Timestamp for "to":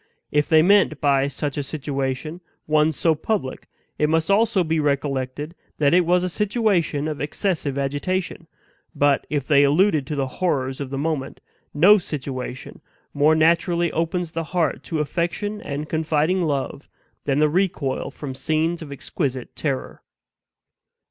10.07-10.15, 14.85-14.97